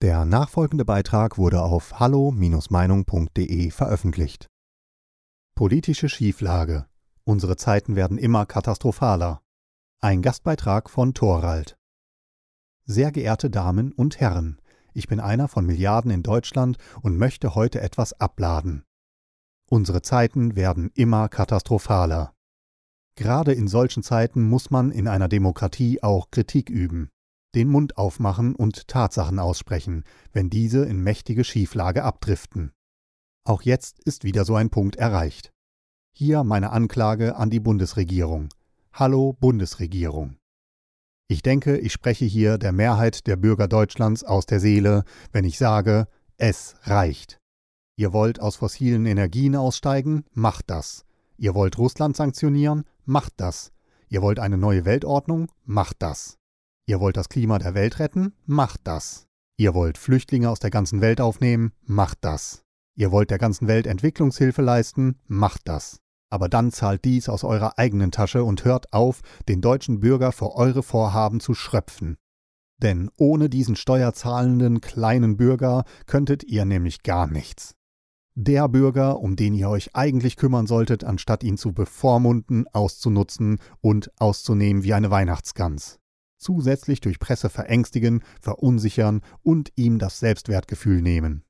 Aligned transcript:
Der 0.00 0.24
nachfolgende 0.24 0.84
Beitrag 0.84 1.38
wurde 1.38 1.60
auf 1.60 1.98
hallo-meinung.de 1.98 3.70
veröffentlicht. 3.72 4.46
Politische 5.56 6.08
Schieflage. 6.08 6.86
Unsere 7.24 7.56
Zeiten 7.56 7.96
werden 7.96 8.16
immer 8.16 8.46
katastrophaler. 8.46 9.42
Ein 10.00 10.22
Gastbeitrag 10.22 10.88
von 10.88 11.14
Thorald. 11.14 11.76
Sehr 12.84 13.10
geehrte 13.10 13.50
Damen 13.50 13.90
und 13.90 14.20
Herren, 14.20 14.60
ich 14.94 15.08
bin 15.08 15.18
einer 15.18 15.48
von 15.48 15.66
Milliarden 15.66 16.12
in 16.12 16.22
Deutschland 16.22 16.78
und 17.02 17.18
möchte 17.18 17.56
heute 17.56 17.80
etwas 17.80 18.12
abladen. 18.20 18.84
Unsere 19.68 20.00
Zeiten 20.02 20.54
werden 20.54 20.92
immer 20.94 21.28
katastrophaler. 21.28 22.36
Gerade 23.16 23.52
in 23.52 23.66
solchen 23.66 24.04
Zeiten 24.04 24.44
muss 24.44 24.70
man 24.70 24.92
in 24.92 25.08
einer 25.08 25.26
Demokratie 25.26 26.04
auch 26.04 26.30
Kritik 26.30 26.70
üben 26.70 27.10
den 27.54 27.68
Mund 27.68 27.96
aufmachen 27.96 28.54
und 28.54 28.88
Tatsachen 28.88 29.38
aussprechen, 29.38 30.04
wenn 30.32 30.50
diese 30.50 30.84
in 30.84 31.02
mächtige 31.02 31.44
Schieflage 31.44 32.04
abdriften. 32.04 32.72
Auch 33.44 33.62
jetzt 33.62 34.00
ist 34.04 34.24
wieder 34.24 34.44
so 34.44 34.54
ein 34.56 34.70
Punkt 34.70 34.96
erreicht. 34.96 35.52
Hier 36.12 36.44
meine 36.44 36.70
Anklage 36.70 37.36
an 37.36 37.50
die 37.50 37.60
Bundesregierung. 37.60 38.48
Hallo 38.92 39.32
Bundesregierung. 39.32 40.36
Ich 41.28 41.42
denke, 41.42 41.78
ich 41.78 41.92
spreche 41.92 42.24
hier 42.24 42.58
der 42.58 42.72
Mehrheit 42.72 43.26
der 43.26 43.36
Bürger 43.36 43.68
Deutschlands 43.68 44.24
aus 44.24 44.46
der 44.46 44.60
Seele, 44.60 45.04
wenn 45.30 45.44
ich 45.44 45.58
sage, 45.58 46.08
es 46.36 46.76
reicht. 46.82 47.38
Ihr 47.96 48.12
wollt 48.12 48.40
aus 48.40 48.56
fossilen 48.56 49.06
Energien 49.06 49.56
aussteigen? 49.56 50.24
Macht 50.32 50.70
das. 50.70 51.04
Ihr 51.36 51.54
wollt 51.54 51.78
Russland 51.78 52.16
sanktionieren? 52.16 52.84
Macht 53.04 53.34
das. 53.36 53.72
Ihr 54.08 54.22
wollt 54.22 54.38
eine 54.38 54.56
neue 54.56 54.84
Weltordnung? 54.84 55.50
Macht 55.64 55.96
das. 56.00 56.38
Ihr 56.88 57.00
wollt 57.00 57.18
das 57.18 57.28
Klima 57.28 57.58
der 57.58 57.74
Welt 57.74 57.98
retten? 57.98 58.32
Macht 58.46 58.80
das. 58.84 59.26
Ihr 59.58 59.74
wollt 59.74 59.98
Flüchtlinge 59.98 60.48
aus 60.48 60.58
der 60.58 60.70
ganzen 60.70 61.02
Welt 61.02 61.20
aufnehmen? 61.20 61.72
Macht 61.84 62.16
das. 62.22 62.64
Ihr 62.96 63.12
wollt 63.12 63.30
der 63.30 63.36
ganzen 63.36 63.68
Welt 63.68 63.86
Entwicklungshilfe 63.86 64.62
leisten? 64.62 65.18
Macht 65.26 65.68
das. 65.68 66.00
Aber 66.30 66.48
dann 66.48 66.72
zahlt 66.72 67.04
dies 67.04 67.28
aus 67.28 67.44
eurer 67.44 67.78
eigenen 67.78 68.10
Tasche 68.10 68.42
und 68.42 68.64
hört 68.64 68.94
auf, 68.94 69.20
den 69.50 69.60
deutschen 69.60 70.00
Bürger 70.00 70.32
für 70.32 70.54
eure 70.54 70.82
Vorhaben 70.82 71.40
zu 71.40 71.52
schröpfen. 71.52 72.16
Denn 72.82 73.10
ohne 73.18 73.50
diesen 73.50 73.76
steuerzahlenden 73.76 74.80
kleinen 74.80 75.36
Bürger 75.36 75.84
könntet 76.06 76.42
ihr 76.44 76.64
nämlich 76.64 77.02
gar 77.02 77.26
nichts. 77.26 77.74
Der 78.34 78.66
Bürger, 78.66 79.20
um 79.20 79.36
den 79.36 79.52
ihr 79.52 79.68
euch 79.68 79.94
eigentlich 79.94 80.36
kümmern 80.36 80.66
solltet, 80.66 81.04
anstatt 81.04 81.44
ihn 81.44 81.58
zu 81.58 81.74
bevormunden, 81.74 82.66
auszunutzen 82.72 83.58
und 83.82 84.10
auszunehmen 84.18 84.84
wie 84.84 84.94
eine 84.94 85.10
Weihnachtsgans 85.10 85.98
zusätzlich 86.38 87.00
durch 87.00 87.18
Presse 87.18 87.50
verängstigen, 87.50 88.22
verunsichern 88.40 89.20
und 89.42 89.72
ihm 89.76 89.98
das 89.98 90.18
Selbstwertgefühl 90.20 91.02
nehmen. 91.02 91.44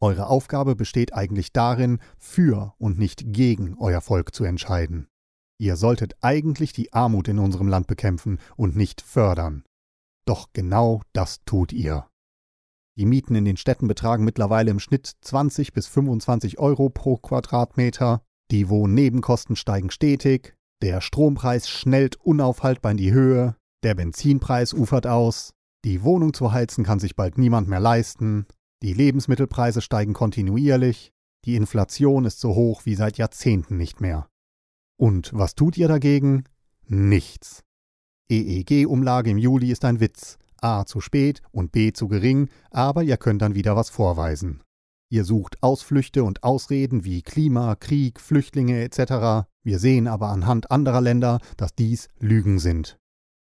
Eure 0.00 0.26
Aufgabe 0.26 0.76
besteht 0.76 1.14
eigentlich 1.14 1.52
darin, 1.52 1.98
für 2.18 2.74
und 2.78 2.98
nicht 2.98 3.32
gegen 3.32 3.74
euer 3.78 4.00
Volk 4.00 4.34
zu 4.34 4.44
entscheiden. 4.44 5.08
Ihr 5.58 5.76
solltet 5.76 6.16
eigentlich 6.20 6.72
die 6.72 6.92
Armut 6.92 7.28
in 7.28 7.38
unserem 7.38 7.68
Land 7.68 7.86
bekämpfen 7.86 8.38
und 8.56 8.76
nicht 8.76 9.00
fördern. 9.00 9.64
Doch 10.26 10.48
genau 10.52 11.02
das 11.12 11.44
tut 11.44 11.72
ihr. 11.72 12.08
Die 12.96 13.06
Mieten 13.06 13.34
in 13.34 13.44
den 13.44 13.56
Städten 13.56 13.88
betragen 13.88 14.24
mittlerweile 14.24 14.70
im 14.70 14.78
Schnitt 14.78 15.10
20 15.20 15.72
bis 15.72 15.86
25 15.86 16.58
Euro 16.58 16.90
pro 16.90 17.16
Quadratmeter, 17.16 18.22
die 18.50 18.68
Wohnnebenkosten 18.68 19.56
steigen 19.56 19.90
stetig, 19.90 20.54
der 20.82 21.00
Strompreis 21.00 21.68
schnellt 21.68 22.16
unaufhaltbar 22.16 22.92
in 22.92 22.98
die 22.98 23.12
Höhe, 23.12 23.56
der 23.84 23.94
Benzinpreis 23.94 24.72
ufert 24.72 25.06
aus, 25.06 25.52
die 25.84 26.02
Wohnung 26.02 26.32
zu 26.32 26.52
heizen 26.52 26.84
kann 26.84 26.98
sich 26.98 27.14
bald 27.14 27.36
niemand 27.38 27.68
mehr 27.68 27.80
leisten, 27.80 28.46
die 28.82 28.94
Lebensmittelpreise 28.94 29.82
steigen 29.82 30.14
kontinuierlich, 30.14 31.12
die 31.44 31.56
Inflation 31.56 32.24
ist 32.24 32.40
so 32.40 32.54
hoch 32.54 32.86
wie 32.86 32.94
seit 32.94 33.18
Jahrzehnten 33.18 33.76
nicht 33.76 34.00
mehr. 34.00 34.28
Und 34.96 35.30
was 35.34 35.54
tut 35.54 35.76
ihr 35.76 35.88
dagegen? 35.88 36.44
Nichts. 36.86 37.62
EEG-Umlage 38.30 39.30
im 39.30 39.38
Juli 39.38 39.70
ist 39.70 39.84
ein 39.84 40.00
Witz. 40.00 40.38
A 40.60 40.86
zu 40.86 41.02
spät 41.02 41.42
und 41.52 41.72
B 41.72 41.92
zu 41.92 42.08
gering, 42.08 42.48
aber 42.70 43.02
ihr 43.02 43.18
könnt 43.18 43.42
dann 43.42 43.54
wieder 43.54 43.76
was 43.76 43.90
vorweisen. 43.90 44.62
Ihr 45.10 45.24
sucht 45.24 45.62
Ausflüchte 45.62 46.24
und 46.24 46.42
Ausreden 46.42 47.04
wie 47.04 47.20
Klima, 47.20 47.76
Krieg, 47.76 48.18
Flüchtlinge 48.18 48.82
etc. 48.82 49.46
Wir 49.62 49.78
sehen 49.78 50.08
aber 50.08 50.28
anhand 50.28 50.70
anderer 50.70 51.02
Länder, 51.02 51.40
dass 51.58 51.74
dies 51.74 52.08
Lügen 52.18 52.58
sind. 52.58 52.98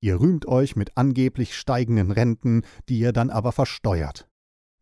Ihr 0.03 0.19
rühmt 0.19 0.49
euch 0.49 0.75
mit 0.75 0.97
angeblich 0.97 1.55
steigenden 1.55 2.11
Renten, 2.11 2.63
die 2.89 2.99
ihr 2.99 3.13
dann 3.13 3.29
aber 3.29 3.53
versteuert. 3.53 4.27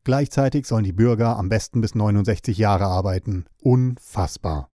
Gleichzeitig 0.04 0.66
sollen 0.66 0.84
die 0.84 0.94
Bürger 0.94 1.38
am 1.38 1.48
besten 1.48 1.80
bis 1.80 1.94
69 1.94 2.58
Jahre 2.58 2.86
arbeiten. 2.86 3.46
Unfassbar. 3.62 4.72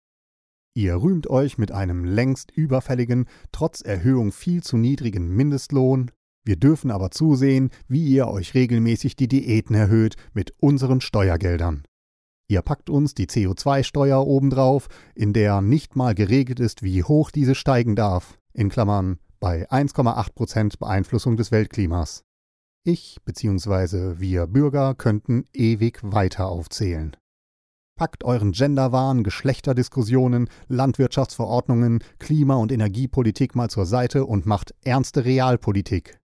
Ihr 0.74 1.00
rühmt 1.00 1.30
euch 1.30 1.58
mit 1.58 1.70
einem 1.70 2.04
längst 2.04 2.50
überfälligen, 2.50 3.26
trotz 3.52 3.82
Erhöhung 3.82 4.32
viel 4.32 4.64
zu 4.64 4.76
niedrigen 4.76 5.28
Mindestlohn. 5.28 6.10
Wir 6.44 6.56
dürfen 6.56 6.90
aber 6.90 7.12
zusehen, 7.12 7.70
wie 7.86 8.04
ihr 8.04 8.26
euch 8.26 8.54
regelmäßig 8.54 9.14
die 9.14 9.28
Diäten 9.28 9.76
erhöht 9.76 10.16
mit 10.32 10.54
unseren 10.58 11.00
Steuergeldern. 11.00 11.84
Ihr 12.48 12.62
packt 12.62 12.90
uns 12.90 13.14
die 13.14 13.28
CO2-Steuer 13.28 14.26
obendrauf, 14.26 14.88
in 15.14 15.34
der 15.34 15.60
nicht 15.60 15.94
mal 15.94 16.16
geregelt 16.16 16.58
ist, 16.58 16.82
wie 16.82 17.04
hoch 17.04 17.30
diese 17.30 17.54
steigen 17.54 17.94
darf. 17.94 18.40
In 18.52 18.70
Klammern 18.70 19.20
bei 19.42 19.68
1,8% 19.68 20.78
Beeinflussung 20.78 21.36
des 21.36 21.50
Weltklimas. 21.50 22.22
Ich 22.84 23.18
bzw. 23.24 24.20
wir 24.20 24.46
Bürger 24.46 24.94
könnten 24.94 25.46
ewig 25.52 25.98
weiter 26.04 26.46
aufzählen. 26.46 27.16
Packt 27.98 28.22
euren 28.22 28.52
Genderwahn, 28.52 29.24
Geschlechterdiskussionen, 29.24 30.48
Landwirtschaftsverordnungen, 30.68 32.04
Klima- 32.20 32.54
und 32.54 32.70
Energiepolitik 32.70 33.56
mal 33.56 33.68
zur 33.68 33.84
Seite 33.84 34.26
und 34.26 34.46
macht 34.46 34.76
ernste 34.84 35.24
Realpolitik. 35.24 36.20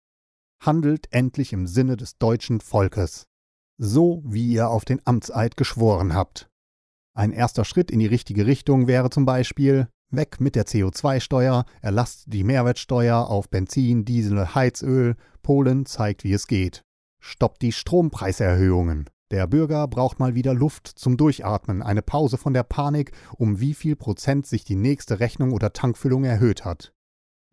Handelt 0.62 1.06
endlich 1.10 1.54
im 1.54 1.66
Sinne 1.66 1.96
des 1.96 2.18
deutschen 2.18 2.60
Volkes. 2.60 3.24
So 3.78 4.22
wie 4.26 4.46
ihr 4.52 4.68
auf 4.68 4.84
den 4.84 5.00
Amtseid 5.06 5.56
geschworen 5.56 6.12
habt. 6.12 6.50
Ein 7.14 7.32
erster 7.32 7.64
Schritt 7.64 7.90
in 7.90 7.98
die 7.98 8.06
richtige 8.06 8.44
Richtung 8.44 8.86
wäre 8.86 9.08
zum 9.08 9.24
Beispiel, 9.24 9.88
Weg 10.16 10.40
mit 10.40 10.56
der 10.56 10.66
CO2-Steuer, 10.66 11.64
erlasst 11.82 12.24
die 12.26 12.44
Mehrwertsteuer 12.44 13.28
auf 13.28 13.48
Benzin, 13.48 14.04
Diesel, 14.04 14.54
Heizöl. 14.54 15.16
Polen 15.42 15.86
zeigt, 15.86 16.24
wie 16.24 16.32
es 16.32 16.46
geht. 16.48 16.82
Stoppt 17.20 17.62
die 17.62 17.72
Strompreiserhöhungen. 17.72 19.08
Der 19.30 19.46
Bürger 19.46 19.86
braucht 19.88 20.18
mal 20.18 20.34
wieder 20.34 20.54
Luft 20.54 20.86
zum 20.86 21.16
Durchatmen, 21.16 21.82
eine 21.82 22.02
Pause 22.02 22.36
von 22.36 22.52
der 22.52 22.62
Panik, 22.62 23.12
um 23.36 23.60
wie 23.60 23.74
viel 23.74 23.96
Prozent 23.96 24.46
sich 24.46 24.64
die 24.64 24.76
nächste 24.76 25.20
Rechnung 25.20 25.52
oder 25.52 25.72
Tankfüllung 25.72 26.24
erhöht 26.24 26.64
hat. 26.64 26.92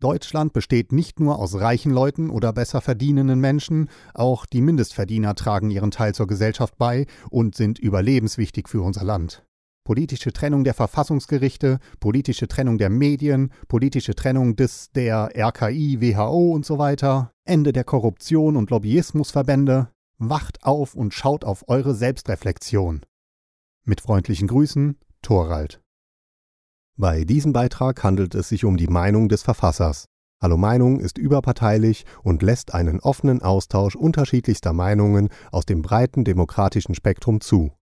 Deutschland 0.00 0.52
besteht 0.52 0.92
nicht 0.92 1.20
nur 1.20 1.38
aus 1.38 1.54
reichen 1.54 1.92
Leuten 1.92 2.30
oder 2.30 2.52
besser 2.52 2.80
verdienenden 2.80 3.40
Menschen, 3.40 3.88
auch 4.12 4.46
die 4.46 4.60
Mindestverdiener 4.60 5.34
tragen 5.34 5.70
ihren 5.70 5.90
Teil 5.90 6.14
zur 6.14 6.26
Gesellschaft 6.26 6.76
bei 6.78 7.06
und 7.30 7.54
sind 7.54 7.78
überlebenswichtig 7.78 8.68
für 8.68 8.82
unser 8.82 9.04
Land 9.04 9.44
politische 9.84 10.32
Trennung 10.32 10.64
der 10.64 10.74
Verfassungsgerichte, 10.74 11.78
politische 12.00 12.48
Trennung 12.48 12.78
der 12.78 12.90
Medien, 12.90 13.52
politische 13.68 14.14
Trennung 14.14 14.56
des 14.56 14.90
der 14.92 15.30
RKI, 15.36 16.00
WHO 16.00 16.52
und 16.52 16.64
so 16.64 16.78
weiter, 16.78 17.32
Ende 17.44 17.72
der 17.72 17.84
Korruption 17.84 18.56
und 18.56 18.70
Lobbyismusverbände. 18.70 19.90
Wacht 20.18 20.64
auf 20.64 20.94
und 20.94 21.12
schaut 21.12 21.44
auf 21.44 21.68
eure 21.68 21.94
Selbstreflexion. 21.94 23.02
Mit 23.84 24.00
freundlichen 24.00 24.48
Grüßen, 24.48 24.96
Thorald. 25.22 25.82
Bei 26.96 27.24
diesem 27.24 27.52
Beitrag 27.52 28.02
handelt 28.04 28.34
es 28.34 28.48
sich 28.48 28.64
um 28.64 28.76
die 28.76 28.86
Meinung 28.86 29.28
des 29.28 29.42
Verfassers. 29.42 30.06
Hallo 30.40 30.56
Meinung 30.56 31.00
ist 31.00 31.18
überparteilich 31.18 32.06
und 32.22 32.42
lässt 32.42 32.72
einen 32.72 33.00
offenen 33.00 33.42
Austausch 33.42 33.96
unterschiedlichster 33.96 34.72
Meinungen 34.72 35.28
aus 35.50 35.66
dem 35.66 35.82
breiten 35.82 36.24
demokratischen 36.24 36.94
Spektrum 36.94 37.40
zu. 37.40 37.72